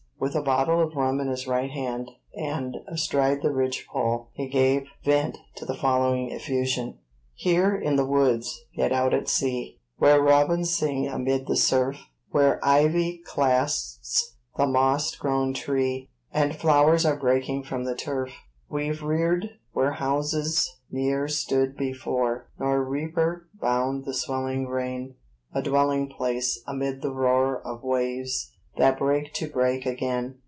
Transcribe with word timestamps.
With 0.23 0.35
a 0.35 0.41
bottle 0.43 0.79
of 0.83 0.93
rum 0.95 1.19
in 1.19 1.29
his 1.29 1.47
right 1.47 1.71
hand, 1.71 2.11
and 2.37 2.77
astride 2.87 3.41
the 3.41 3.49
ridge 3.51 3.87
pole, 3.91 4.27
he 4.33 4.47
gave 4.47 4.83
vent 5.03 5.39
to 5.55 5.65
the 5.65 5.73
following 5.73 6.29
effusion: 6.29 6.99
Here, 7.33 7.75
in 7.75 7.95
the 7.95 8.05
woods, 8.05 8.61
yet 8.71 8.91
out 8.91 9.15
at 9.15 9.27
sea, 9.27 9.79
Where 9.97 10.21
robins 10.21 10.69
sing 10.77 11.07
amid 11.07 11.47
the 11.47 11.55
surf, 11.55 12.05
Where 12.29 12.63
ivy 12.63 13.23
clasps 13.25 14.35
the 14.57 14.67
moss 14.67 15.15
grown 15.15 15.55
tree, 15.55 16.07
And 16.31 16.55
flowers 16.55 17.03
are 17.03 17.17
breaking 17.17 17.63
from 17.63 17.85
the 17.85 17.95
turf, 17.95 18.31
We've 18.69 19.01
reared, 19.01 19.49
where 19.73 19.93
house 19.93 20.67
ne'er 20.91 21.27
stood 21.29 21.75
before, 21.75 22.45
Nor 22.59 22.83
reaper 22.83 23.47
bound 23.59 24.05
the 24.05 24.13
swelling 24.13 24.65
grain, 24.65 25.15
A 25.51 25.63
dwelling 25.63 26.09
place, 26.09 26.61
amid 26.67 27.01
the 27.01 27.11
roar 27.11 27.59
Of 27.65 27.81
waves, 27.83 28.49
that 28.77 28.97
break 28.97 29.31
to 29.33 29.45
break 29.49 29.85
again. 29.85 30.33